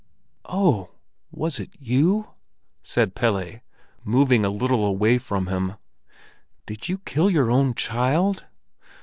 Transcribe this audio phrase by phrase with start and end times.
[0.49, 0.89] "Oh,
[1.29, 2.31] was it you?"
[2.81, 3.59] said Pelle,
[4.03, 5.75] moving a little away from him.
[6.65, 8.45] "Did you kill your own child?